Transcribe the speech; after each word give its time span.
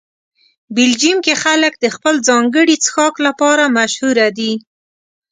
بلجیم 0.75 1.17
کې 1.25 1.33
خلک 1.43 1.73
د 1.79 1.85
خپل 1.95 2.15
ځانګړي 2.27 2.75
څښاک 2.83 3.15
لپاره 3.27 3.63
مشهوره 3.77 4.27
دي. 4.37 4.53